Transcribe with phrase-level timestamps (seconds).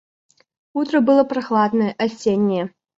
[0.73, 2.71] Утро было прохладное, осеннее.